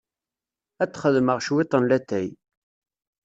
Ad 0.83 0.89
d-xedmeɣ 0.91 1.37
cwiṭ 1.45 1.71
n 1.81 1.83
latay. 1.89 2.27